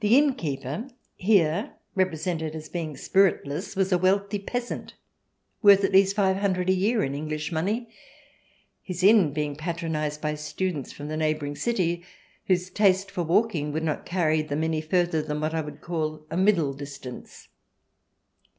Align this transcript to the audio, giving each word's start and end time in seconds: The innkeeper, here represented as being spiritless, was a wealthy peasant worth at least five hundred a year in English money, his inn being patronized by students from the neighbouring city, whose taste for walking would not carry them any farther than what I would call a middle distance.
The 0.00 0.18
innkeeper, 0.18 0.90
here 1.16 1.72
represented 1.94 2.54
as 2.54 2.68
being 2.68 2.94
spiritless, 2.94 3.74
was 3.74 3.90
a 3.90 3.96
wealthy 3.96 4.38
peasant 4.38 4.92
worth 5.62 5.82
at 5.82 5.92
least 5.92 6.14
five 6.14 6.36
hundred 6.36 6.68
a 6.68 6.74
year 6.74 7.02
in 7.02 7.14
English 7.14 7.50
money, 7.50 7.88
his 8.82 9.02
inn 9.02 9.32
being 9.32 9.56
patronized 9.56 10.20
by 10.20 10.34
students 10.34 10.92
from 10.92 11.08
the 11.08 11.16
neighbouring 11.16 11.56
city, 11.56 12.04
whose 12.48 12.68
taste 12.68 13.10
for 13.10 13.22
walking 13.22 13.72
would 13.72 13.82
not 13.82 14.04
carry 14.04 14.42
them 14.42 14.62
any 14.62 14.82
farther 14.82 15.22
than 15.22 15.40
what 15.40 15.54
I 15.54 15.62
would 15.62 15.80
call 15.80 16.26
a 16.30 16.36
middle 16.36 16.74
distance. 16.74 17.48